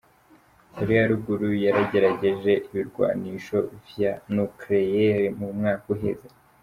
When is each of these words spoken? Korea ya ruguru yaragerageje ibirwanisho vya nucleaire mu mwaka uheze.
Korea 0.75 1.01
ya 1.03 1.09
ruguru 1.11 1.49
yaragerageje 1.65 2.51
ibirwanisho 2.67 3.57
vya 3.87 4.13
nucleaire 4.35 5.25
mu 5.39 5.47
mwaka 5.57 5.85
uheze. 5.95 6.27